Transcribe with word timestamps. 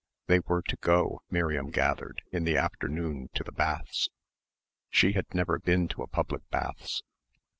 They 0.25 0.39
were 0.39 0.63
to 0.63 0.75
go, 0.77 1.21
Miriam 1.29 1.69
gathered, 1.69 2.23
in 2.31 2.43
the 2.43 2.57
afternoon 2.57 3.29
to 3.35 3.43
the 3.43 3.51
baths.... 3.51 4.09
She 4.89 5.11
had 5.11 5.31
never 5.31 5.59
been 5.59 5.87
to 5.89 6.01
a 6.01 6.07
public 6.07 6.41
baths.... 6.49 7.03